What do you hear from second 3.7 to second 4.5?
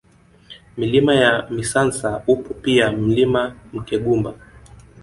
Mkegumba